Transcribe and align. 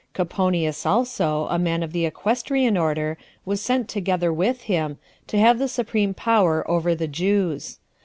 Coponius 0.15 0.83
also, 0.83 1.45
a 1.51 1.59
man 1.59 1.83
of 1.83 1.91
the 1.93 2.07
equestrian 2.07 2.75
order, 2.75 3.19
was 3.45 3.61
sent 3.61 3.87
together 3.87 4.33
with 4.33 4.61
him, 4.61 4.97
to 5.27 5.37
have 5.37 5.59
the 5.59 5.67
supreme 5.67 6.15
power 6.15 6.67
over 6.67 6.95
the 6.95 7.07
Jews. 7.07 7.77